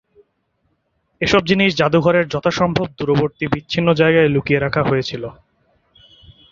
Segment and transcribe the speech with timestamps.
[1.21, 5.23] এসব জিনিস জাদুঘর এর যথাসম্ভব দূরবর্তী বিচ্ছিন্ন জায়গায় লুকিয়ে রাখা হয়েছিল।